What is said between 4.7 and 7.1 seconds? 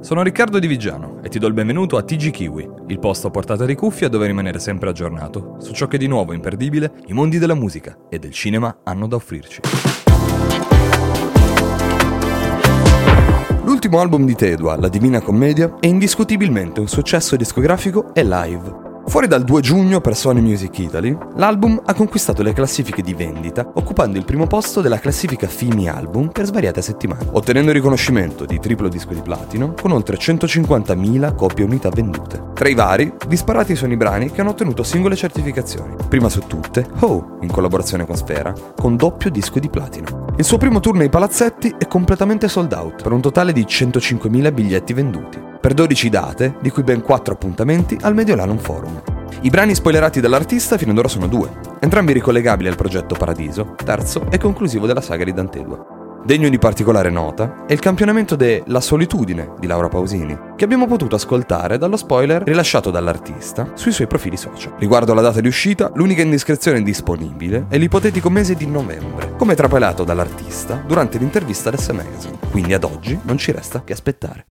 aggiornato su ciò che di nuovo imperdibile